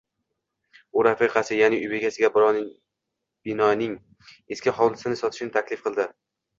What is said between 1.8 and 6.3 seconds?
uy bekasiga binoning eski hovlisini sotishni taklif qildi